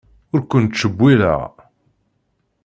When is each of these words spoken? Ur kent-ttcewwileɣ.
Ur 0.33 0.41
kent-ttcewwileɣ. 0.51 1.41